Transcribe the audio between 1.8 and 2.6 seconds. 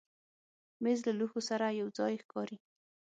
یو ځای ښکاري.